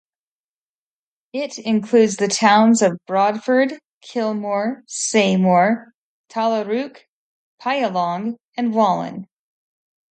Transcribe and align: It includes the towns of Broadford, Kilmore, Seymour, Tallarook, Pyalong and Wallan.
It 1.31 1.59
includes 1.59 2.15
the 2.17 2.27
towns 2.27 2.81
of 2.81 2.97
Broadford, 3.07 3.77
Kilmore, 4.01 4.83
Seymour, 4.87 5.93
Tallarook, 6.27 7.01
Pyalong 7.61 8.37
and 8.57 8.73
Wallan. 8.73 9.27